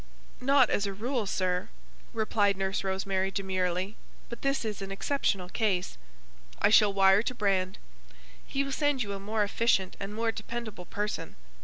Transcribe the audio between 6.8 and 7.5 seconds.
wire to